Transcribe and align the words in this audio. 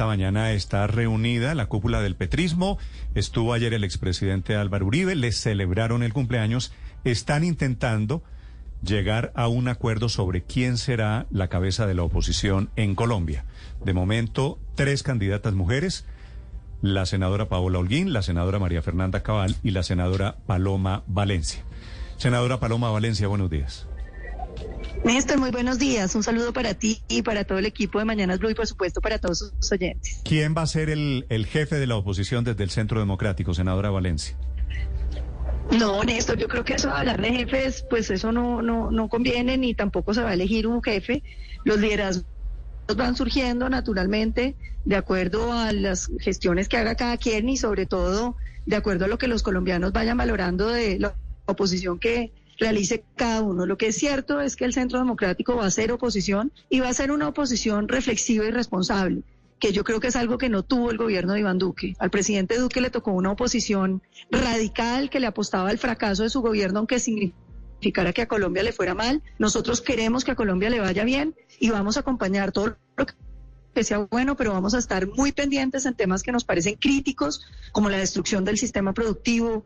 esta 0.00 0.06
mañana 0.06 0.52
está 0.52 0.86
reunida 0.86 1.54
la 1.54 1.66
cúpula 1.66 2.00
del 2.00 2.16
petrismo. 2.16 2.78
Estuvo 3.14 3.52
ayer 3.52 3.74
el 3.74 3.84
expresidente 3.84 4.56
Álvaro 4.56 4.86
Uribe, 4.86 5.14
les 5.14 5.38
celebraron 5.38 6.02
el 6.02 6.14
cumpleaños. 6.14 6.72
Están 7.04 7.44
intentando 7.44 8.22
llegar 8.82 9.30
a 9.34 9.46
un 9.48 9.68
acuerdo 9.68 10.08
sobre 10.08 10.42
quién 10.42 10.78
será 10.78 11.26
la 11.30 11.48
cabeza 11.48 11.86
de 11.86 11.92
la 11.92 12.02
oposición 12.02 12.70
en 12.76 12.94
Colombia. 12.94 13.44
De 13.84 13.92
momento, 13.92 14.58
tres 14.74 15.02
candidatas 15.02 15.52
mujeres, 15.52 16.06
la 16.80 17.04
senadora 17.04 17.50
Paola 17.50 17.78
Holguín, 17.78 18.14
la 18.14 18.22
senadora 18.22 18.58
María 18.58 18.80
Fernanda 18.80 19.22
Cabal 19.22 19.54
y 19.62 19.72
la 19.72 19.82
senadora 19.82 20.36
Paloma 20.46 21.02
Valencia. 21.08 21.62
Senadora 22.16 22.58
Paloma 22.58 22.90
Valencia, 22.90 23.28
buenos 23.28 23.50
días. 23.50 23.89
Néstor, 25.04 25.38
muy 25.38 25.50
buenos 25.50 25.78
días. 25.78 26.14
Un 26.14 26.22
saludo 26.22 26.52
para 26.52 26.74
ti 26.74 27.02
y 27.08 27.22
para 27.22 27.44
todo 27.44 27.58
el 27.58 27.66
equipo 27.66 27.98
de 27.98 28.04
Mañanas 28.04 28.38
Blue 28.38 28.50
y 28.50 28.54
por 28.54 28.66
supuesto 28.66 29.00
para 29.00 29.18
todos 29.18 29.38
sus 29.38 29.72
oyentes. 29.72 30.20
¿Quién 30.24 30.54
va 30.56 30.62
a 30.62 30.66
ser 30.66 30.90
el, 30.90 31.26
el 31.28 31.46
jefe 31.46 31.76
de 31.76 31.86
la 31.86 31.96
oposición 31.96 32.44
desde 32.44 32.64
el 32.64 32.70
Centro 32.70 33.00
Democrático, 33.00 33.54
senadora 33.54 33.90
Valencia? 33.90 34.36
No, 35.78 36.02
Néstor, 36.02 36.36
yo 36.36 36.48
creo 36.48 36.64
que 36.64 36.74
eso 36.74 36.88
de 36.88 36.94
hablar 36.94 37.20
de 37.20 37.30
jefes, 37.30 37.84
pues 37.88 38.10
eso 38.10 38.32
no, 38.32 38.60
no, 38.60 38.90
no 38.90 39.08
conviene 39.08 39.56
ni 39.56 39.74
tampoco 39.74 40.12
se 40.14 40.22
va 40.22 40.30
a 40.30 40.34
elegir 40.34 40.66
un 40.66 40.82
jefe. 40.82 41.22
Los 41.64 41.78
liderazgos 41.78 42.26
van 42.96 43.16
surgiendo 43.16 43.68
naturalmente 43.68 44.56
de 44.84 44.96
acuerdo 44.96 45.52
a 45.52 45.72
las 45.72 46.10
gestiones 46.18 46.68
que 46.68 46.76
haga 46.76 46.96
cada 46.96 47.16
quien 47.16 47.48
y 47.48 47.56
sobre 47.56 47.86
todo 47.86 48.36
de 48.66 48.76
acuerdo 48.76 49.04
a 49.04 49.08
lo 49.08 49.18
que 49.18 49.28
los 49.28 49.42
colombianos 49.42 49.92
vayan 49.92 50.16
valorando 50.16 50.68
de 50.68 50.98
la 50.98 51.14
oposición 51.46 51.98
que 51.98 52.32
realice 52.60 53.02
cada 53.16 53.42
uno. 53.42 53.66
Lo 53.66 53.76
que 53.76 53.88
es 53.88 53.96
cierto 53.96 54.40
es 54.40 54.54
que 54.54 54.64
el 54.64 54.74
Centro 54.74 54.98
Democrático 54.98 55.56
va 55.56 55.66
a 55.66 55.70
ser 55.70 55.90
oposición 55.90 56.52
y 56.68 56.80
va 56.80 56.88
a 56.88 56.94
ser 56.94 57.10
una 57.10 57.26
oposición 57.26 57.88
reflexiva 57.88 58.44
y 58.44 58.50
responsable 58.50 59.22
que 59.58 59.72
yo 59.72 59.84
creo 59.84 60.00
que 60.00 60.08
es 60.08 60.16
algo 60.16 60.38
que 60.38 60.48
no 60.48 60.62
tuvo 60.62 60.90
el 60.90 60.96
gobierno 60.96 61.34
de 61.34 61.40
Iván 61.40 61.58
Duque. 61.58 61.94
Al 61.98 62.10
presidente 62.10 62.58
Duque 62.58 62.80
le 62.80 62.88
tocó 62.88 63.12
una 63.12 63.32
oposición 63.32 64.02
radical 64.30 65.10
que 65.10 65.20
le 65.20 65.26
apostaba 65.26 65.68
al 65.68 65.76
fracaso 65.78 66.22
de 66.22 66.30
su 66.30 66.40
gobierno, 66.40 66.78
aunque 66.78 66.98
significara 66.98 68.14
que 68.14 68.22
a 68.22 68.26
Colombia 68.26 68.62
le 68.62 68.72
fuera 68.72 68.94
mal. 68.94 69.22
Nosotros 69.38 69.82
queremos 69.82 70.24
que 70.24 70.30
a 70.30 70.34
Colombia 70.34 70.70
le 70.70 70.80
vaya 70.80 71.04
bien 71.04 71.34
y 71.58 71.68
vamos 71.68 71.98
a 71.98 72.00
acompañar 72.00 72.52
todo 72.52 72.78
lo 72.96 73.06
que 73.74 73.84
sea 73.84 73.98
bueno, 73.98 74.34
pero 74.34 74.52
vamos 74.54 74.72
a 74.72 74.78
estar 74.78 75.06
muy 75.06 75.30
pendientes 75.30 75.84
en 75.84 75.94
temas 75.94 76.22
que 76.22 76.32
nos 76.32 76.44
parecen 76.44 76.76
críticos, 76.76 77.42
como 77.72 77.90
la 77.90 77.98
destrucción 77.98 78.46
del 78.46 78.56
sistema 78.56 78.94
productivo, 78.94 79.64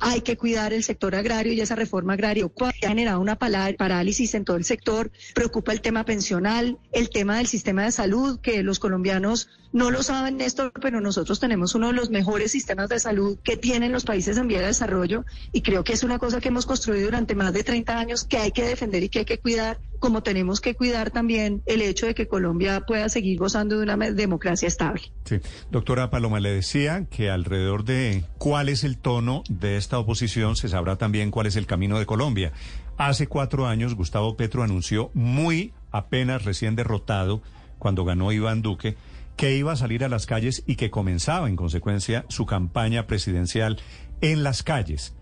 hay 0.00 0.22
que 0.22 0.36
cuidar 0.36 0.72
el 0.72 0.82
sector 0.82 1.14
agrario 1.14 1.52
y 1.52 1.60
esa 1.60 1.74
reforma 1.74 2.14
agraria 2.14 2.46
ha 2.60 2.72
generado 2.72 3.20
una 3.20 3.36
parálisis 3.36 4.34
en 4.34 4.44
todo 4.44 4.56
el 4.56 4.64
sector. 4.64 5.10
Preocupa 5.34 5.72
el 5.72 5.80
tema 5.80 6.04
pensional, 6.04 6.78
el 6.92 7.10
tema 7.10 7.38
del 7.38 7.46
sistema 7.46 7.84
de 7.84 7.92
salud, 7.92 8.40
que 8.40 8.62
los 8.62 8.78
colombianos 8.78 9.48
no 9.72 9.90
lo 9.90 10.02
saben, 10.02 10.36
Néstor, 10.36 10.72
pero 10.80 11.00
nosotros 11.00 11.38
tenemos 11.38 11.74
uno 11.74 11.88
de 11.88 11.92
los 11.92 12.10
mejores 12.10 12.50
sistemas 12.50 12.88
de 12.88 12.98
salud 12.98 13.38
que 13.42 13.56
tienen 13.56 13.92
los 13.92 14.04
países 14.04 14.36
en 14.36 14.48
vía 14.48 14.60
de 14.60 14.66
desarrollo 14.66 15.24
y 15.52 15.62
creo 15.62 15.84
que 15.84 15.92
es 15.92 16.02
una 16.02 16.18
cosa 16.18 16.40
que 16.40 16.48
hemos 16.48 16.66
construido 16.66 17.04
durante 17.04 17.36
más 17.36 17.52
de 17.52 17.62
30 17.62 17.98
años 17.98 18.24
que 18.24 18.38
hay 18.38 18.50
que 18.50 18.64
defender 18.64 19.04
y 19.04 19.08
que 19.08 19.20
hay 19.20 19.24
que 19.24 19.38
cuidar, 19.38 19.78
como 20.00 20.22
tenemos 20.22 20.60
que 20.60 20.74
cuidar 20.74 21.10
también 21.10 21.62
el 21.66 21.82
hecho 21.82 22.06
de 22.06 22.14
que 22.14 22.26
Colombia 22.26 22.80
pueda 22.80 23.08
seguir 23.08 23.38
gozando 23.38 23.76
de 23.76 23.84
una 23.84 23.96
democracia 24.10 24.66
estable. 24.66 25.02
Sí, 25.24 25.36
doctora 25.70 26.10
Paloma, 26.10 26.40
le 26.40 26.50
decía 26.50 27.06
que 27.08 27.30
alrededor 27.30 27.84
de 27.84 28.24
cuál 28.38 28.68
es 28.68 28.82
el 28.82 28.98
tono 28.98 29.44
de 29.48 29.76
esta 29.90 29.98
oposición 29.98 30.54
se 30.54 30.68
sabrá 30.68 30.94
también 30.94 31.32
cuál 31.32 31.48
es 31.48 31.56
el 31.56 31.66
camino 31.66 31.98
de 31.98 32.06
Colombia. 32.06 32.52
Hace 32.96 33.26
cuatro 33.26 33.66
años 33.66 33.96
Gustavo 33.96 34.36
Petro 34.36 34.62
anunció 34.62 35.10
muy 35.14 35.72
apenas 35.90 36.44
recién 36.44 36.76
derrotado 36.76 37.42
cuando 37.80 38.04
ganó 38.04 38.30
Iván 38.30 38.62
Duque 38.62 38.96
que 39.34 39.56
iba 39.56 39.72
a 39.72 39.76
salir 39.76 40.04
a 40.04 40.08
las 40.08 40.26
calles 40.26 40.62
y 40.64 40.76
que 40.76 40.92
comenzaba 40.92 41.48
en 41.48 41.56
consecuencia 41.56 42.24
su 42.28 42.46
campaña 42.46 43.08
presidencial 43.08 43.80
en 44.20 44.44
las 44.44 44.62
calles. 44.62 45.16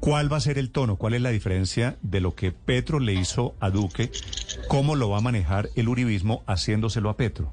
¿Cuál 0.00 0.32
va 0.32 0.38
a 0.38 0.40
ser 0.40 0.56
el 0.56 0.70
tono? 0.70 0.96
¿Cuál 0.96 1.12
es 1.12 1.20
la 1.20 1.28
diferencia 1.28 1.98
de 2.00 2.22
lo 2.22 2.34
que 2.34 2.50
Petro 2.50 3.00
le 3.00 3.12
hizo 3.12 3.54
a 3.60 3.68
Duque? 3.68 4.10
¿Cómo 4.68 4.96
lo 4.96 5.10
va 5.10 5.18
a 5.18 5.20
manejar 5.20 5.68
el 5.76 5.86
uribismo 5.90 6.44
haciéndoselo 6.46 7.10
a 7.10 7.18
Petro? 7.18 7.52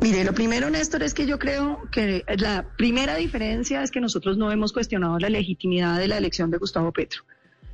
Mire, 0.00 0.24
lo 0.24 0.34
primero, 0.34 0.68
Néstor, 0.70 1.02
es 1.02 1.14
que 1.14 1.26
yo 1.26 1.38
creo 1.38 1.80
que 1.90 2.24
la 2.38 2.66
primera 2.76 3.16
diferencia 3.16 3.82
es 3.82 3.90
que 3.90 4.00
nosotros 4.00 4.36
no 4.36 4.52
hemos 4.52 4.72
cuestionado 4.72 5.18
la 5.18 5.28
legitimidad 5.28 5.98
de 5.98 6.08
la 6.08 6.18
elección 6.18 6.50
de 6.50 6.58
Gustavo 6.58 6.92
Petro. 6.92 7.22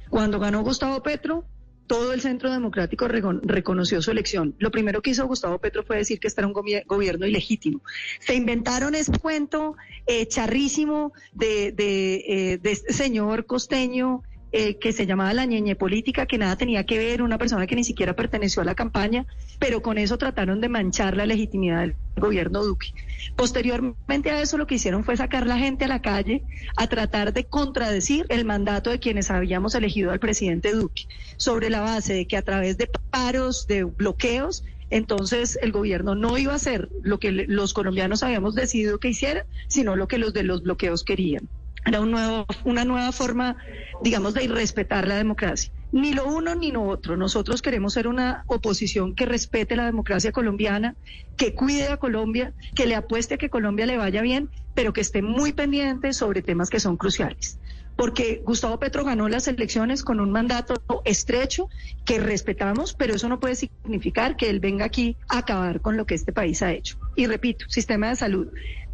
Cuando 0.09 0.39
ganó 0.39 0.63
Gustavo 0.63 1.03
Petro, 1.03 1.45
todo 1.91 2.13
el 2.13 2.21
Centro 2.21 2.53
Democrático 2.53 3.09
reconoció 3.09 4.01
su 4.01 4.13
elección. 4.13 4.55
Lo 4.59 4.71
primero 4.71 5.03
que 5.03 5.11
hizo 5.11 5.27
Gustavo 5.27 5.59
Petro 5.59 5.83
fue 5.83 5.97
decir 5.97 6.21
que 6.21 6.29
este 6.29 6.41
era 6.41 6.47
un 6.47 6.53
gobierno 6.53 7.27
ilegítimo. 7.27 7.81
Se 8.21 8.37
inventaron 8.37 8.95
ese 8.95 9.11
cuento 9.19 9.75
eh, 10.07 10.27
charrísimo 10.27 11.13
de, 11.33 11.73
de, 11.73 12.15
eh, 12.29 12.59
de 12.59 12.71
este 12.71 12.93
señor 12.93 13.45
costeño 13.47 14.23
eh, 14.53 14.79
que 14.79 14.93
se 14.93 15.07
llamaba 15.07 15.33
la 15.33 15.45
ñeñe 15.45 15.77
política, 15.77 16.27
que 16.27 16.37
nada 16.37 16.57
tenía 16.57 16.85
que 16.85 16.99
ver, 16.99 17.23
una 17.23 17.39
persona 17.39 17.67
que 17.69 17.77
ni 17.77 17.85
siquiera 17.85 18.17
perteneció 18.17 18.63
a 18.63 18.65
la 18.65 18.75
campaña, 18.75 19.27
pero 19.61 19.81
con 19.81 19.97
eso 19.97 20.19
trataron 20.19 20.61
de 20.61 20.69
manchar 20.69 21.17
la 21.17 21.25
legitimidad 21.25 21.81
del 21.83 21.95
gobierno 22.17 22.65
Duque. 22.65 22.93
Posteriormente 23.37 24.31
a 24.31 24.43
eso 24.43 24.59
lo 24.59 24.67
que 24.67 24.75
hicieron 24.75 25.05
fue 25.05 25.17
sacar 25.17 25.47
la 25.47 25.57
gente 25.57 25.85
a 25.85 25.89
la 25.89 26.03
calle 26.03 26.43
a 26.77 26.89
tratar 26.89 27.33
de 27.33 27.45
contradecir 27.45 28.27
el 28.29 28.45
mandato 28.45 28.91
de 28.91 28.99
quienes 28.99 29.31
habíamos 29.31 29.75
elegido 29.77 30.11
al 30.11 30.19
presidente 30.19 30.73
Duque, 30.73 31.07
sobre 31.37 31.71
la 31.71 31.81
base 31.81 32.15
de 32.15 32.27
que 32.27 32.37
a 32.37 32.43
través 32.43 32.77
de 32.77 32.91
paros, 33.11 33.67
de 33.69 33.85
bloqueos, 33.85 34.65
entonces 34.91 35.59
el 35.63 35.71
gobierno 35.71 36.17
no 36.17 36.37
iba 36.37 36.53
a 36.53 36.57
hacer 36.57 36.89
lo 37.03 37.21
que 37.21 37.31
los 37.31 37.73
colombianos 37.73 38.25
habíamos 38.25 38.57
decidido 38.57 38.99
que 38.99 39.09
hiciera, 39.09 39.47
sino 39.69 39.95
lo 39.95 40.09
que 40.09 40.19
los 40.19 40.33
de 40.33 40.43
los 40.43 40.65
bloqueos 40.65 41.05
querían. 41.05 41.49
Era 41.91 42.01
un 42.01 42.13
nuevo, 42.13 42.47
una 42.63 42.85
nueva 42.85 43.11
forma, 43.11 43.57
digamos, 44.01 44.33
de 44.33 44.45
irrespetar 44.45 45.09
la 45.09 45.17
democracia. 45.17 45.73
Ni 45.91 46.13
lo 46.13 46.25
uno 46.25 46.55
ni 46.55 46.71
lo 46.71 46.85
otro. 46.85 47.17
Nosotros 47.17 47.63
queremos 47.63 47.95
ser 47.95 48.07
una 48.07 48.45
oposición 48.47 49.17
que 49.17 49.27
respete 49.27 49.75
la 49.75 49.87
democracia 49.87 50.31
colombiana, 50.31 50.95
que 51.37 51.53
cuide 51.53 51.89
a 51.89 51.97
Colombia, 51.97 52.55
que 52.77 52.87
le 52.87 52.95
apueste 52.95 53.35
a 53.35 53.39
que 53.39 53.51
Colombia 53.51 53.87
le 53.87 53.97
vaya 53.97 54.23
bien, 54.23 54.51
pero 54.73 54.93
que 54.93 55.01
esté 55.01 55.21
muy 55.21 55.53
pendiente 55.53 56.13
sobre 56.13 56.43
temas 56.43 56.71
que 56.71 56.79
son 56.79 56.97
cruciales. 56.97 57.59
Porque 57.97 58.41
Gustavo 58.45 58.79
Petro 58.79 59.05
ganó 59.05 59.29
las 59.29 59.49
elecciones 59.49 60.05
con 60.05 60.21
un 60.21 60.31
mandato 60.31 60.81
estrecho 61.05 61.69
que 62.05 62.21
respetamos, 62.21 62.95
pero 62.95 63.17
eso 63.17 63.29
no 63.29 63.41
puede 63.41 63.57
significar 63.57 64.37
que 64.37 64.49
él 64.49 64.61
venga 64.61 64.85
aquí 64.85 65.17
a 65.29 65.39
acabar 65.39 65.81
con 65.81 65.97
lo 65.97 66.07
que 66.07 66.15
este 66.15 66.33
país 66.33 66.63
ha 66.63 66.73
hecho. 66.73 66.99
Y 67.17 67.27
repito, 67.27 67.65
sistema 67.69 68.11
de 68.11 68.17
salud. 68.17 68.47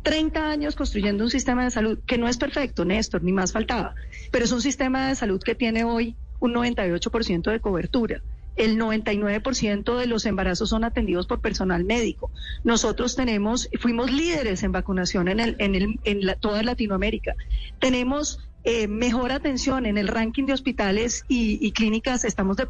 30 0.06 0.48
años 0.48 0.76
construyendo 0.76 1.24
un 1.24 1.30
sistema 1.30 1.64
de 1.64 1.72
salud 1.72 1.98
que 2.06 2.16
no 2.16 2.28
es 2.28 2.36
perfecto, 2.36 2.84
Néstor, 2.84 3.24
ni 3.24 3.32
más 3.32 3.52
faltaba, 3.52 3.96
pero 4.30 4.44
es 4.44 4.52
un 4.52 4.62
sistema 4.62 5.08
de 5.08 5.16
salud 5.16 5.42
que 5.42 5.56
tiene 5.56 5.82
hoy 5.82 6.14
un 6.38 6.54
98% 6.54 7.50
de 7.50 7.58
cobertura. 7.58 8.22
El 8.54 8.78
99% 8.78 9.98
de 9.98 10.06
los 10.06 10.24
embarazos 10.24 10.68
son 10.70 10.84
atendidos 10.84 11.26
por 11.26 11.40
personal 11.40 11.82
médico. 11.82 12.30
Nosotros 12.62 13.16
tenemos, 13.16 13.68
fuimos 13.80 14.12
líderes 14.12 14.62
en 14.62 14.70
vacunación 14.70 15.26
en, 15.26 15.40
el, 15.40 15.56
en, 15.58 15.74
el, 15.74 15.98
en 16.04 16.20
toda 16.38 16.62
Latinoamérica. 16.62 17.34
Tenemos 17.80 18.38
eh, 18.62 18.86
mejor 18.86 19.32
atención 19.32 19.86
en 19.86 19.98
el 19.98 20.06
ranking 20.06 20.44
de 20.44 20.52
hospitales 20.52 21.24
y, 21.26 21.58
y 21.60 21.72
clínicas, 21.72 22.24
estamos 22.24 22.56
de 22.56 22.62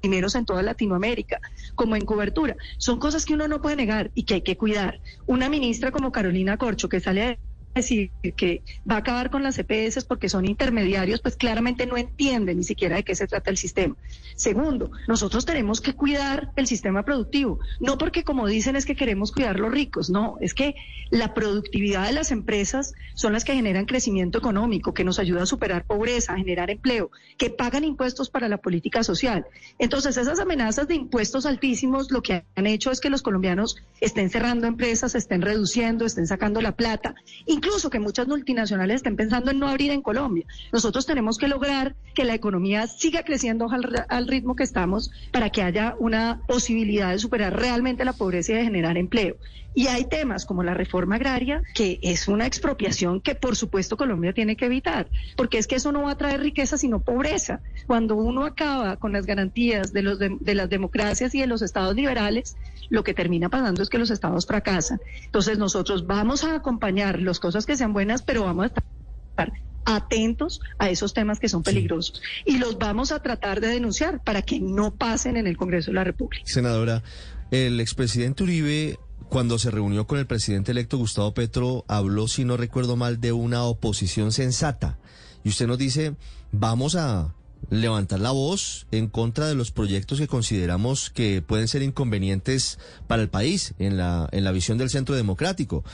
primeros 0.00 0.34
en 0.34 0.44
toda 0.44 0.62
Latinoamérica, 0.62 1.40
como 1.74 1.96
en 1.96 2.04
cobertura. 2.04 2.56
Son 2.78 2.98
cosas 2.98 3.24
que 3.24 3.34
uno 3.34 3.48
no 3.48 3.60
puede 3.60 3.76
negar 3.76 4.10
y 4.14 4.24
que 4.24 4.34
hay 4.34 4.42
que 4.42 4.56
cuidar. 4.56 5.00
Una 5.26 5.48
ministra 5.48 5.90
como 5.90 6.12
Carolina 6.12 6.56
Corcho, 6.56 6.88
que 6.88 7.00
sale 7.00 7.40
decir 7.78 8.10
que 8.36 8.62
va 8.88 8.96
a 8.96 8.98
acabar 8.98 9.30
con 9.30 9.42
las 9.42 9.58
EPS 9.58 10.04
porque 10.04 10.28
son 10.28 10.46
intermediarios, 10.46 11.20
pues 11.20 11.36
claramente 11.36 11.86
no 11.86 11.96
entiende 11.96 12.54
ni 12.54 12.64
siquiera 12.64 12.96
de 12.96 13.02
qué 13.02 13.14
se 13.14 13.26
trata 13.26 13.50
el 13.50 13.56
sistema. 13.56 13.96
Segundo, 14.36 14.90
nosotros 15.06 15.44
tenemos 15.44 15.80
que 15.80 15.94
cuidar 15.94 16.52
el 16.56 16.66
sistema 16.66 17.04
productivo, 17.04 17.58
no 17.80 17.98
porque 17.98 18.24
como 18.24 18.46
dicen 18.46 18.76
es 18.76 18.86
que 18.86 18.96
queremos 18.96 19.32
cuidar 19.32 19.58
los 19.58 19.72
ricos, 19.72 20.10
no, 20.10 20.36
es 20.40 20.54
que 20.54 20.74
la 21.10 21.34
productividad 21.34 22.06
de 22.06 22.12
las 22.12 22.30
empresas 22.30 22.92
son 23.14 23.32
las 23.32 23.44
que 23.44 23.54
generan 23.54 23.86
crecimiento 23.86 24.38
económico, 24.38 24.94
que 24.94 25.04
nos 25.04 25.18
ayuda 25.18 25.42
a 25.42 25.46
superar 25.46 25.84
pobreza, 25.84 26.34
a 26.34 26.36
generar 26.36 26.70
empleo, 26.70 27.10
que 27.36 27.50
pagan 27.50 27.84
impuestos 27.84 28.30
para 28.30 28.48
la 28.48 28.58
política 28.58 29.02
social. 29.02 29.46
Entonces, 29.78 30.16
esas 30.16 30.38
amenazas 30.38 30.88
de 30.88 30.94
impuestos 30.94 31.46
altísimos 31.46 32.10
lo 32.10 32.22
que 32.22 32.44
han 32.54 32.66
hecho 32.66 32.90
es 32.90 33.00
que 33.00 33.10
los 33.10 33.22
colombianos 33.22 33.76
estén 34.00 34.30
cerrando 34.30 34.66
empresas, 34.66 35.14
estén 35.14 35.42
reduciendo, 35.42 36.04
estén 36.04 36.26
sacando 36.26 36.60
la 36.60 36.72
plata, 36.72 37.14
incluso 37.46 37.67
incluso 37.68 37.90
que 37.90 38.00
muchas 38.00 38.26
multinacionales 38.26 38.96
estén 38.96 39.14
pensando 39.14 39.50
en 39.50 39.58
no 39.58 39.68
abrir 39.68 39.90
en 39.90 40.00
Colombia. 40.00 40.46
Nosotros 40.72 41.04
tenemos 41.04 41.36
que 41.36 41.48
lograr 41.48 41.96
que 42.14 42.24
la 42.24 42.34
economía 42.34 42.86
siga 42.86 43.24
creciendo 43.24 43.68
al, 44.08 44.26
ritmo 44.26 44.56
que 44.56 44.62
estamos 44.62 45.10
para 45.32 45.50
que 45.50 45.62
haya 45.62 45.94
una 45.98 46.40
posibilidad 46.48 47.10
de 47.10 47.18
superar 47.18 47.54
realmente 47.54 48.06
la 48.06 48.14
pobreza 48.14 48.52
y 48.52 48.54
de 48.54 48.64
generar 48.64 48.96
empleo. 48.96 49.36
Y 49.74 49.86
hay 49.86 50.04
temas 50.04 50.44
como 50.44 50.62
la 50.62 50.74
reforma 50.74 51.16
agraria, 51.16 51.62
que 51.74 52.00
es 52.02 52.26
una 52.26 52.46
expropiación 52.46 53.20
que 53.20 53.34
por 53.34 53.54
supuesto 53.54 53.96
Colombia 53.96 54.32
tiene 54.32 54.56
que 54.56 54.66
evitar, 54.66 55.08
porque 55.36 55.58
es 55.58 55.66
que 55.66 55.76
eso 55.76 55.92
no 55.92 56.02
va 56.02 56.12
a 56.12 56.18
traer 56.18 56.40
riqueza 56.40 56.78
sino 56.78 57.00
pobreza. 57.00 57.60
Cuando 57.86 58.16
uno 58.16 58.44
acaba 58.44 58.96
con 58.96 59.12
las 59.12 59.26
garantías 59.26 59.92
de, 59.92 60.02
los 60.02 60.18
de 60.18 60.54
las 60.54 60.68
democracias 60.68 61.34
y 61.34 61.40
de 61.40 61.46
los 61.46 61.62
estados 61.62 61.94
liberales, 61.94 62.56
lo 62.88 63.04
que 63.04 63.14
termina 63.14 63.48
pasando 63.48 63.82
es 63.82 63.88
que 63.88 63.98
los 63.98 64.10
estados 64.10 64.46
fracasan. 64.46 65.00
Entonces 65.24 65.58
nosotros 65.58 66.06
vamos 66.06 66.44
a 66.44 66.56
acompañar 66.56 67.20
las 67.20 67.38
cosas 67.38 67.66
que 67.66 67.76
sean 67.76 67.92
buenas, 67.92 68.22
pero 68.22 68.44
vamos 68.44 68.64
a 68.64 68.66
estar 68.66 69.52
atentos 69.84 70.60
a 70.78 70.90
esos 70.90 71.14
temas 71.14 71.38
que 71.38 71.48
son 71.48 71.62
peligrosos 71.62 72.20
y 72.44 72.58
los 72.58 72.78
vamos 72.78 73.10
a 73.10 73.22
tratar 73.22 73.60
de 73.60 73.68
denunciar 73.68 74.22
para 74.22 74.42
que 74.42 74.60
no 74.60 74.94
pasen 74.94 75.36
en 75.36 75.46
el 75.46 75.56
Congreso 75.56 75.90
de 75.90 75.94
la 75.94 76.04
República. 76.04 76.42
Senadora, 76.44 77.02
el 77.50 77.80
expresidente 77.80 78.42
Uribe 78.42 78.98
cuando 79.28 79.58
se 79.58 79.70
reunió 79.70 80.06
con 80.06 80.18
el 80.18 80.26
presidente 80.26 80.72
electo 80.72 80.98
Gustavo 80.98 81.34
Petro, 81.34 81.84
habló, 81.88 82.28
si 82.28 82.44
no 82.44 82.56
recuerdo 82.56 82.96
mal, 82.96 83.20
de 83.20 83.32
una 83.32 83.64
oposición 83.64 84.32
sensata. 84.32 84.98
Y 85.44 85.50
usted 85.50 85.66
nos 85.66 85.78
dice, 85.78 86.16
vamos 86.50 86.96
a 86.96 87.34
levantar 87.70 88.20
la 88.20 88.30
voz 88.30 88.86
en 88.90 89.08
contra 89.08 89.46
de 89.46 89.54
los 89.54 89.70
proyectos 89.70 90.18
que 90.18 90.26
consideramos 90.26 91.10
que 91.10 91.42
pueden 91.42 91.68
ser 91.68 91.82
inconvenientes 91.82 92.78
para 93.06 93.22
el 93.22 93.28
país 93.28 93.74
en 93.78 93.96
la, 93.96 94.28
en 94.32 94.44
la 94.44 94.52
visión 94.52 94.78
del 94.78 94.90
centro 94.90 95.14
democrático. 95.14 95.84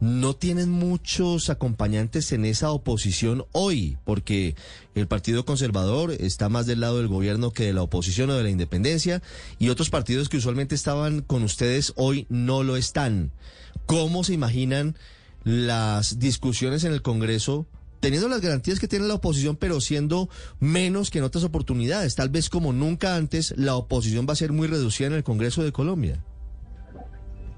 No 0.00 0.34
tienen 0.34 0.68
muchos 0.70 1.48
acompañantes 1.48 2.32
en 2.32 2.44
esa 2.44 2.70
oposición 2.70 3.44
hoy, 3.52 3.96
porque 4.04 4.56
el 4.94 5.06
Partido 5.06 5.44
Conservador 5.44 6.12
está 6.12 6.48
más 6.48 6.66
del 6.66 6.80
lado 6.80 6.98
del 6.98 7.08
gobierno 7.08 7.52
que 7.52 7.64
de 7.64 7.72
la 7.72 7.82
oposición 7.82 8.30
o 8.30 8.34
de 8.34 8.42
la 8.42 8.50
independencia, 8.50 9.22
y 9.58 9.68
otros 9.68 9.90
partidos 9.90 10.28
que 10.28 10.36
usualmente 10.36 10.74
estaban 10.74 11.22
con 11.22 11.42
ustedes 11.44 11.92
hoy 11.96 12.26
no 12.28 12.62
lo 12.62 12.76
están. 12.76 13.30
¿Cómo 13.86 14.24
se 14.24 14.34
imaginan 14.34 14.96
las 15.44 16.18
discusiones 16.18 16.84
en 16.84 16.92
el 16.92 17.02
Congreso? 17.02 17.66
Teniendo 18.02 18.28
las 18.28 18.40
garantías 18.40 18.80
que 18.80 18.88
tiene 18.88 19.06
la 19.06 19.14
oposición, 19.14 19.54
pero 19.54 19.80
siendo 19.80 20.28
menos 20.58 21.08
que 21.08 21.18
en 21.18 21.24
otras 21.24 21.44
oportunidades. 21.44 22.16
Tal 22.16 22.30
vez 22.30 22.50
como 22.50 22.72
nunca 22.72 23.14
antes, 23.14 23.54
la 23.56 23.76
oposición 23.76 24.26
va 24.28 24.32
a 24.32 24.36
ser 24.36 24.50
muy 24.50 24.66
reducida 24.66 25.06
en 25.06 25.12
el 25.12 25.22
Congreso 25.22 25.62
de 25.62 25.70
Colombia. 25.70 26.20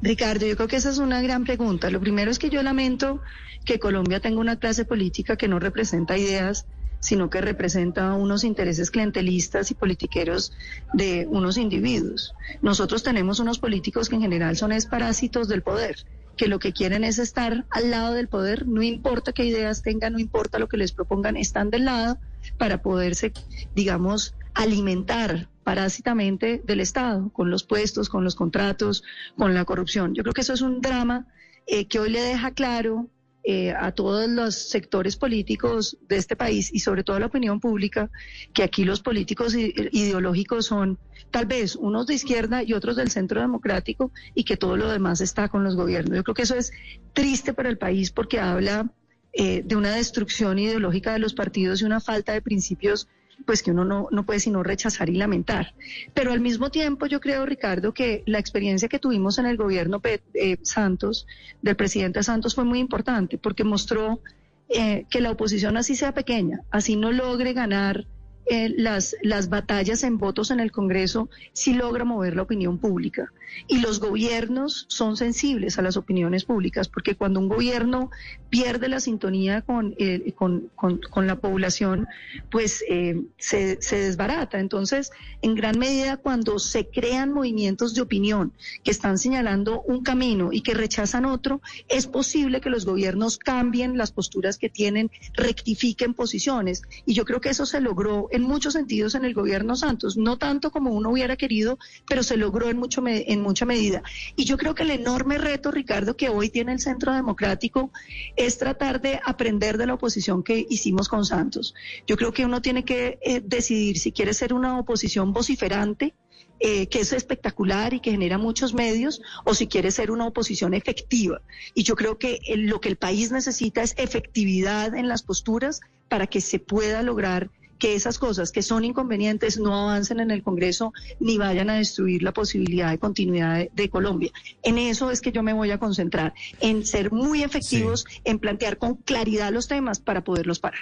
Ricardo, 0.02 0.46
yo 0.46 0.54
creo 0.54 0.68
que 0.68 0.76
esa 0.76 0.90
es 0.90 0.98
una 0.98 1.22
gran 1.22 1.44
pregunta. 1.44 1.88
Lo 1.88 1.98
primero 1.98 2.30
es 2.30 2.38
que 2.38 2.50
yo 2.50 2.62
lamento 2.62 3.22
que 3.64 3.78
Colombia 3.78 4.20
tenga 4.20 4.38
una 4.38 4.58
clase 4.58 4.84
política 4.84 5.36
que 5.36 5.48
no 5.48 5.58
representa 5.58 6.18
ideas, 6.18 6.66
sino 7.00 7.30
que 7.30 7.40
representa 7.40 8.12
unos 8.12 8.44
intereses 8.44 8.90
clientelistas 8.90 9.70
y 9.70 9.74
politiqueros 9.74 10.52
de 10.92 11.26
unos 11.30 11.56
individuos. 11.56 12.34
Nosotros 12.60 13.02
tenemos 13.02 13.40
unos 13.40 13.58
políticos 13.58 14.10
que 14.10 14.16
en 14.16 14.20
general 14.20 14.58
son 14.58 14.72
parásitos 14.90 15.48
del 15.48 15.62
poder 15.62 16.04
que 16.36 16.48
lo 16.48 16.58
que 16.58 16.72
quieren 16.72 17.04
es 17.04 17.18
estar 17.18 17.64
al 17.70 17.90
lado 17.90 18.14
del 18.14 18.28
poder, 18.28 18.66
no 18.66 18.82
importa 18.82 19.32
qué 19.32 19.44
ideas 19.44 19.82
tengan, 19.82 20.14
no 20.14 20.18
importa 20.18 20.58
lo 20.58 20.68
que 20.68 20.76
les 20.76 20.92
propongan, 20.92 21.36
están 21.36 21.70
del 21.70 21.84
lado 21.86 22.18
para 22.58 22.82
poderse, 22.82 23.32
digamos, 23.74 24.34
alimentar 24.54 25.48
parásitamente 25.64 26.62
del 26.64 26.80
Estado, 26.80 27.30
con 27.32 27.50
los 27.50 27.64
puestos, 27.64 28.08
con 28.08 28.22
los 28.24 28.34
contratos, 28.34 29.02
con 29.36 29.54
la 29.54 29.64
corrupción. 29.64 30.14
Yo 30.14 30.22
creo 30.22 30.34
que 30.34 30.42
eso 30.42 30.52
es 30.52 30.60
un 30.60 30.80
drama 30.80 31.26
eh, 31.66 31.86
que 31.86 31.98
hoy 31.98 32.10
le 32.10 32.20
deja 32.20 32.52
claro 32.52 33.08
eh, 33.46 33.72
a 33.72 33.92
todos 33.92 34.26
los 34.28 34.54
sectores 34.54 35.16
políticos 35.16 35.98
de 36.08 36.16
este 36.16 36.34
país 36.34 36.70
y 36.72 36.78
sobre 36.78 37.04
todo 37.04 37.16
a 37.16 37.20
la 37.20 37.26
opinión 37.26 37.60
pública 37.60 38.10
que 38.54 38.62
aquí 38.62 38.84
los 38.84 39.02
políticos 39.02 39.54
ideológicos 39.54 40.64
son 40.64 40.98
tal 41.30 41.44
vez 41.44 41.76
unos 41.76 42.06
de 42.06 42.14
izquierda 42.14 42.62
y 42.62 42.72
otros 42.72 42.96
del 42.96 43.10
centro 43.10 43.42
democrático 43.42 44.12
y 44.34 44.44
que 44.44 44.56
todo 44.56 44.78
lo 44.78 44.88
demás 44.88 45.20
está 45.20 45.48
con 45.50 45.62
los 45.62 45.76
gobiernos. 45.76 46.16
Yo 46.16 46.24
creo 46.24 46.34
que 46.34 46.42
eso 46.42 46.54
es 46.54 46.72
triste 47.12 47.52
para 47.52 47.68
el 47.68 47.76
país 47.76 48.10
porque 48.10 48.40
habla 48.40 48.90
eh, 49.34 49.62
de 49.62 49.76
una 49.76 49.94
destrucción 49.94 50.58
ideológica 50.58 51.12
de 51.12 51.18
los 51.18 51.34
partidos 51.34 51.82
y 51.82 51.84
una 51.84 52.00
falta 52.00 52.32
de 52.32 52.40
principios 52.40 53.08
pues 53.46 53.62
que 53.62 53.70
uno 53.70 53.84
no, 53.84 54.08
no 54.10 54.24
puede 54.24 54.40
sino 54.40 54.62
rechazar 54.62 55.08
y 55.10 55.16
lamentar. 55.16 55.74
Pero 56.12 56.32
al 56.32 56.40
mismo 56.40 56.70
tiempo 56.70 57.06
yo 57.06 57.20
creo, 57.20 57.46
Ricardo, 57.46 57.92
que 57.92 58.22
la 58.26 58.38
experiencia 58.38 58.88
que 58.88 58.98
tuvimos 58.98 59.38
en 59.38 59.46
el 59.46 59.56
gobierno 59.56 60.00
eh, 60.04 60.58
Santos, 60.62 61.26
del 61.62 61.76
presidente 61.76 62.22
Santos, 62.22 62.54
fue 62.54 62.64
muy 62.64 62.78
importante 62.78 63.38
porque 63.38 63.64
mostró 63.64 64.20
eh, 64.68 65.06
que 65.10 65.20
la 65.20 65.30
oposición 65.30 65.76
así 65.76 65.94
sea 65.94 66.12
pequeña, 66.12 66.62
así 66.70 66.96
no 66.96 67.12
logre 67.12 67.52
ganar 67.52 68.06
eh, 68.46 68.72
las, 68.76 69.16
las 69.22 69.48
batallas 69.48 70.04
en 70.04 70.18
votos 70.18 70.50
en 70.50 70.60
el 70.60 70.70
Congreso 70.70 71.28
sí 71.52 71.74
logra 71.74 72.04
mover 72.04 72.36
la 72.36 72.42
opinión 72.42 72.78
pública. 72.78 73.32
Y 73.68 73.78
los 73.78 74.00
gobiernos 74.00 74.86
son 74.88 75.16
sensibles 75.16 75.78
a 75.78 75.82
las 75.82 75.96
opiniones 75.96 76.44
públicas, 76.44 76.88
porque 76.88 77.14
cuando 77.14 77.40
un 77.40 77.48
gobierno 77.48 78.10
pierde 78.50 78.88
la 78.88 79.00
sintonía 79.00 79.62
con, 79.62 79.94
eh, 79.98 80.32
con, 80.34 80.70
con, 80.74 81.26
la 81.26 81.36
población, 81.36 82.06
pues 82.50 82.84
eh, 82.88 83.22
se, 83.38 83.80
se 83.80 83.98
desbarata. 83.98 84.58
Entonces, 84.58 85.12
en 85.40 85.54
gran 85.54 85.78
medida, 85.78 86.16
cuando 86.16 86.58
se 86.58 86.88
crean 86.88 87.32
movimientos 87.32 87.94
de 87.94 88.02
opinión 88.02 88.52
que 88.82 88.90
están 88.90 89.18
señalando 89.18 89.82
un 89.82 90.02
camino 90.02 90.50
y 90.52 90.62
que 90.62 90.74
rechazan 90.74 91.24
otro, 91.24 91.60
es 91.88 92.06
posible 92.06 92.60
que 92.60 92.70
los 92.70 92.84
gobiernos 92.84 93.38
cambien 93.38 93.96
las 93.96 94.10
posturas 94.10 94.58
que 94.58 94.68
tienen, 94.68 95.10
rectifiquen 95.32 96.14
posiciones. 96.14 96.82
Y 97.06 97.14
yo 97.14 97.24
creo 97.24 97.40
que 97.40 97.50
eso 97.50 97.66
se 97.66 97.80
logró 97.80 98.28
en 98.36 98.42
muchos 98.42 98.72
sentidos 98.72 99.14
en 99.14 99.24
el 99.24 99.34
gobierno 99.34 99.76
Santos, 99.76 100.16
no 100.16 100.38
tanto 100.38 100.70
como 100.70 100.90
uno 100.90 101.10
hubiera 101.10 101.36
querido, 101.36 101.78
pero 102.06 102.22
se 102.22 102.36
logró 102.36 102.68
en, 102.68 102.78
mucho, 102.78 103.02
en 103.06 103.40
mucha 103.40 103.64
medida. 103.64 104.02
Y 104.36 104.44
yo 104.44 104.56
creo 104.56 104.74
que 104.74 104.82
el 104.82 104.90
enorme 104.90 105.38
reto, 105.38 105.70
Ricardo, 105.70 106.16
que 106.16 106.28
hoy 106.28 106.48
tiene 106.48 106.72
el 106.72 106.80
Centro 106.80 107.12
Democrático 107.12 107.92
es 108.36 108.58
tratar 108.58 109.00
de 109.00 109.20
aprender 109.24 109.78
de 109.78 109.86
la 109.86 109.94
oposición 109.94 110.42
que 110.42 110.66
hicimos 110.68 111.08
con 111.08 111.24
Santos. 111.24 111.74
Yo 112.06 112.16
creo 112.16 112.32
que 112.32 112.44
uno 112.44 112.60
tiene 112.60 112.84
que 112.84 113.18
eh, 113.22 113.40
decidir 113.44 113.98
si 113.98 114.12
quiere 114.12 114.34
ser 114.34 114.52
una 114.52 114.78
oposición 114.78 115.32
vociferante, 115.32 116.14
eh, 116.60 116.86
que 116.86 117.00
es 117.00 117.12
espectacular 117.12 117.94
y 117.94 118.00
que 118.00 118.12
genera 118.12 118.38
muchos 118.38 118.74
medios, 118.74 119.20
o 119.44 119.54
si 119.54 119.66
quiere 119.66 119.90
ser 119.90 120.10
una 120.10 120.26
oposición 120.26 120.72
efectiva. 120.72 121.40
Y 121.74 121.82
yo 121.82 121.94
creo 121.94 122.18
que 122.18 122.40
lo 122.56 122.80
que 122.80 122.88
el 122.88 122.96
país 122.96 123.32
necesita 123.32 123.82
es 123.82 123.94
efectividad 123.96 124.94
en 124.94 125.08
las 125.08 125.22
posturas 125.22 125.80
para 126.08 126.26
que 126.26 126.40
se 126.40 126.58
pueda 126.60 127.02
lograr 127.02 127.50
que 127.78 127.94
esas 127.94 128.18
cosas 128.18 128.52
que 128.52 128.62
son 128.62 128.84
inconvenientes 128.84 129.58
no 129.58 129.74
avancen 129.74 130.20
en 130.20 130.30
el 130.30 130.42
Congreso 130.42 130.92
ni 131.20 131.38
vayan 131.38 131.70
a 131.70 131.74
destruir 131.74 132.22
la 132.22 132.32
posibilidad 132.32 132.90
de 132.90 132.98
continuidad 132.98 133.68
de, 133.72 133.88
Colombia. 133.88 134.32
En 134.62 134.78
eso 134.78 135.10
es 135.10 135.20
que 135.20 135.30
yo 135.30 135.42
me 135.42 135.52
voy 135.52 135.70
a 135.70 135.78
concentrar, 135.78 136.34
en 136.60 136.84
ser 136.84 137.12
muy 137.12 137.42
efectivos, 137.42 138.04
en 138.24 138.38
plantear 138.38 138.78
con 138.78 138.96
claridad 138.96 139.52
los 139.52 139.68
temas 139.68 140.00
para 140.00 140.24
poderlos 140.24 140.58
parar. 140.58 140.80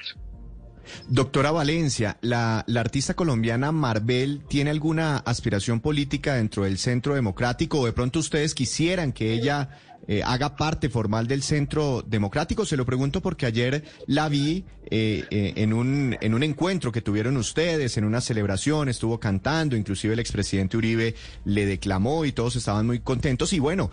Doctora 1.08 1.50
Valencia, 1.50 2.18
la, 2.22 2.64
la, 2.66 2.80
artista 2.80 3.14
colombiana 3.14 3.70
Marvel 3.70 4.42
tiene 4.48 4.70
alguna 4.70 5.18
aspiración 5.18 5.80
política 5.80 6.34
dentro 6.34 6.64
del 6.64 6.78
centro 6.78 7.14
democrático 7.14 7.80
o 7.80 7.86
de 7.86 7.92
pronto 7.92 8.18
ustedes 8.18 8.54
quisieran 8.54 9.12
que 9.12 9.32
ella 9.32 9.70
eh, 10.06 10.22
haga 10.24 10.56
parte 10.56 10.88
formal 10.88 11.26
del 11.26 11.42
centro 11.42 12.02
democrático? 12.02 12.64
Se 12.64 12.76
lo 12.76 12.84
pregunto 12.84 13.20
porque 13.20 13.46
ayer 13.46 13.84
la 14.06 14.28
vi 14.28 14.64
eh, 14.90 15.24
eh, 15.30 15.52
en, 15.56 15.72
un, 15.72 16.16
en 16.20 16.34
un 16.34 16.42
encuentro 16.42 16.92
que 16.92 17.00
tuvieron 17.00 17.36
ustedes, 17.36 17.96
en 17.96 18.04
una 18.04 18.20
celebración, 18.20 18.88
estuvo 18.88 19.18
cantando, 19.20 19.76
inclusive 19.76 20.14
el 20.14 20.20
expresidente 20.20 20.76
Uribe 20.76 21.14
le 21.44 21.66
declamó 21.66 22.24
y 22.24 22.32
todos 22.32 22.56
estaban 22.56 22.86
muy 22.86 23.00
contentos. 23.00 23.52
Y 23.52 23.58
bueno, 23.58 23.90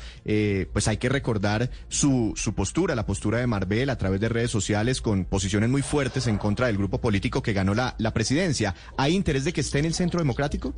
pues 0.74 0.88
hay 0.88 0.98
que 0.98 1.10
recordar 1.10 1.70
su, 1.88 2.34
su 2.36 2.54
postura, 2.54 2.96
la 2.96 3.06
postura 3.06 3.39
de 3.39 3.48
Marvel 3.48 3.89
a 3.89 3.98
través 3.98 4.20
de 4.20 4.30
redes 4.30 4.51
sociales 4.51 5.01
con 5.01 5.25
posiciones 5.25 5.70
muy 5.70 5.82
fuertes 5.82 6.28
en 6.28 6.38
contra 6.38 6.68
del 6.68 6.78
grupo 6.78 7.00
político 7.00 7.42
que 7.42 7.54
ganó 7.54 7.74
la, 7.74 7.96
la 7.98 8.13
presidencia. 8.13 8.75
¿Hay 8.98 9.16
interés 9.16 9.44
de 9.46 9.54
que 9.54 9.62
esté 9.62 9.80
en 9.80 9.86
el 9.86 9.94
centro 9.94 10.20
democrático? 10.20 10.74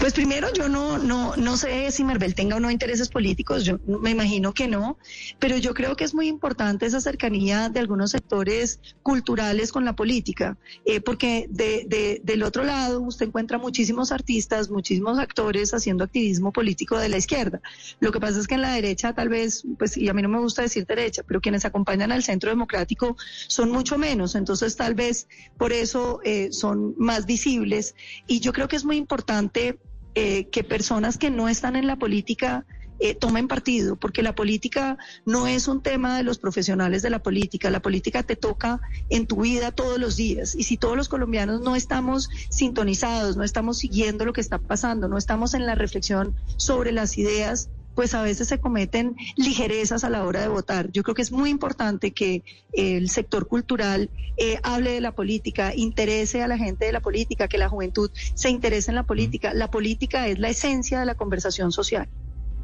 Pues 0.00 0.12
primero 0.12 0.48
yo 0.52 0.68
no, 0.68 0.98
no, 0.98 1.36
no 1.36 1.56
sé 1.56 1.90
si 1.92 2.02
Marvel 2.02 2.34
tenga 2.34 2.56
o 2.56 2.60
no 2.60 2.70
intereses 2.70 3.08
políticos, 3.08 3.64
yo 3.64 3.78
me 3.86 4.10
imagino 4.10 4.52
que 4.52 4.66
no, 4.66 4.98
pero 5.38 5.56
yo 5.56 5.72
creo 5.72 5.94
que 5.94 6.02
es 6.02 6.14
muy 6.14 6.26
importante 6.26 6.86
esa 6.86 7.00
cercanía 7.00 7.68
de 7.68 7.78
algunos 7.78 8.10
sectores 8.10 8.80
culturales 9.02 9.70
con 9.70 9.84
la 9.84 9.94
política, 9.94 10.58
eh, 10.84 11.00
porque 11.00 11.46
de, 11.48 12.20
del 12.24 12.42
otro 12.42 12.64
lado 12.64 13.00
usted 13.02 13.26
encuentra 13.26 13.58
muchísimos 13.58 14.10
artistas, 14.10 14.68
muchísimos 14.68 15.18
actores 15.20 15.72
haciendo 15.74 16.04
activismo 16.04 16.52
político 16.52 16.98
de 16.98 17.08
la 17.08 17.18
izquierda. 17.18 17.60
Lo 18.00 18.10
que 18.10 18.18
pasa 18.18 18.40
es 18.40 18.48
que 18.48 18.56
en 18.56 18.62
la 18.62 18.74
derecha 18.74 19.14
tal 19.14 19.28
vez, 19.28 19.64
pues 19.78 19.96
y 19.96 20.08
a 20.08 20.14
mí 20.14 20.22
no 20.22 20.28
me 20.28 20.40
gusta 20.40 20.62
decir 20.62 20.86
derecha, 20.86 21.22
pero 21.22 21.40
quienes 21.40 21.64
acompañan 21.64 22.10
al 22.10 22.24
centro 22.24 22.50
democrático 22.50 23.16
son 23.46 23.70
mucho 23.70 23.96
menos, 23.96 24.34
entonces 24.34 24.74
tal 24.74 24.94
vez 24.94 25.28
por 25.56 25.72
eso 25.72 26.20
eh, 26.24 26.48
son 26.50 26.94
más 26.98 27.26
visibles 27.26 27.94
y 28.26 28.40
yo 28.40 28.52
creo 28.52 28.66
que 28.66 28.74
es 28.74 28.84
muy 28.84 28.96
importante 28.96 29.11
importante 29.12 29.78
eh, 30.14 30.48
que 30.48 30.64
personas 30.64 31.18
que 31.18 31.28
no 31.28 31.46
están 31.50 31.76
en 31.76 31.86
la 31.86 31.96
política 31.96 32.64
eh, 32.98 33.14
tomen 33.14 33.46
partido, 33.46 33.96
porque 33.96 34.22
la 34.22 34.34
política 34.34 34.96
no 35.26 35.46
es 35.46 35.68
un 35.68 35.82
tema 35.82 36.16
de 36.16 36.22
los 36.22 36.38
profesionales 36.38 37.02
de 37.02 37.10
la 37.10 37.18
política, 37.18 37.68
la 37.68 37.82
política 37.82 38.22
te 38.22 38.36
toca 38.36 38.80
en 39.10 39.26
tu 39.26 39.42
vida 39.42 39.70
todos 39.70 39.98
los 39.98 40.16
días. 40.16 40.54
Y 40.54 40.62
si 40.62 40.78
todos 40.78 40.96
los 40.96 41.10
colombianos 41.10 41.60
no 41.60 41.76
estamos 41.76 42.30
sintonizados, 42.48 43.36
no 43.36 43.44
estamos 43.44 43.76
siguiendo 43.76 44.24
lo 44.24 44.32
que 44.32 44.40
está 44.40 44.56
pasando, 44.56 45.08
no 45.08 45.18
estamos 45.18 45.52
en 45.52 45.66
la 45.66 45.74
reflexión 45.74 46.34
sobre 46.56 46.90
las 46.90 47.18
ideas, 47.18 47.68
pues 47.94 48.14
a 48.14 48.22
veces 48.22 48.48
se 48.48 48.58
cometen 48.58 49.16
ligerezas 49.36 50.04
a 50.04 50.10
la 50.10 50.24
hora 50.24 50.40
de 50.40 50.48
votar. 50.48 50.90
Yo 50.92 51.02
creo 51.02 51.14
que 51.14 51.22
es 51.22 51.32
muy 51.32 51.50
importante 51.50 52.12
que 52.12 52.42
el 52.72 53.10
sector 53.10 53.46
cultural 53.46 54.10
eh, 54.36 54.58
hable 54.62 54.92
de 54.92 55.00
la 55.00 55.12
política, 55.12 55.74
interese 55.74 56.42
a 56.42 56.48
la 56.48 56.58
gente 56.58 56.86
de 56.86 56.92
la 56.92 57.00
política, 57.00 57.48
que 57.48 57.58
la 57.58 57.68
juventud 57.68 58.10
se 58.34 58.50
interese 58.50 58.90
en 58.90 58.96
la 58.96 59.04
política. 59.04 59.52
La 59.54 59.70
política 59.70 60.28
es 60.28 60.38
la 60.38 60.48
esencia 60.48 61.00
de 61.00 61.06
la 61.06 61.14
conversación 61.14 61.72
social. 61.72 62.08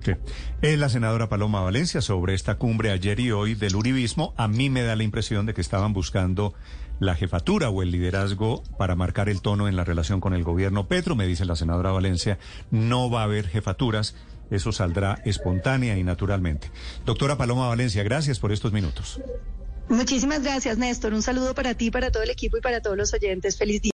Sí. 0.04 0.12
Es 0.62 0.78
la 0.78 0.88
senadora 0.88 1.28
Paloma 1.28 1.60
Valencia 1.60 2.00
sobre 2.00 2.34
esta 2.34 2.56
cumbre 2.56 2.90
ayer 2.90 3.18
y 3.20 3.32
hoy 3.32 3.54
del 3.54 3.76
uribismo. 3.76 4.32
A 4.36 4.48
mí 4.48 4.70
me 4.70 4.82
da 4.82 4.96
la 4.96 5.02
impresión 5.02 5.44
de 5.46 5.54
que 5.54 5.60
estaban 5.60 5.92
buscando 5.92 6.54
la 7.00 7.14
jefatura 7.14 7.68
o 7.70 7.82
el 7.82 7.90
liderazgo 7.90 8.62
para 8.76 8.96
marcar 8.96 9.28
el 9.28 9.40
tono 9.40 9.68
en 9.68 9.76
la 9.76 9.84
relación 9.84 10.20
con 10.20 10.34
el 10.34 10.44
gobierno 10.44 10.88
Petro. 10.88 11.16
Me 11.16 11.26
dice 11.26 11.44
la 11.44 11.56
senadora 11.56 11.92
Valencia, 11.92 12.38
no 12.70 13.10
va 13.10 13.20
a 13.20 13.24
haber 13.24 13.48
jefaturas 13.48 14.16
eso 14.50 14.72
saldrá 14.72 15.20
espontánea 15.24 15.96
y 15.96 16.04
naturalmente. 16.04 16.70
Doctora 17.04 17.36
Paloma 17.36 17.68
Valencia, 17.68 18.02
gracias 18.02 18.38
por 18.38 18.52
estos 18.52 18.72
minutos. 18.72 19.20
Muchísimas 19.88 20.42
gracias, 20.42 20.76
Néstor. 20.76 21.14
Un 21.14 21.22
saludo 21.22 21.54
para 21.54 21.74
ti, 21.74 21.90
para 21.90 22.10
todo 22.10 22.22
el 22.22 22.30
equipo 22.30 22.58
y 22.58 22.60
para 22.60 22.80
todos 22.80 22.96
los 22.96 23.12
oyentes. 23.14 23.56
Feliz 23.56 23.80
día. 23.80 23.86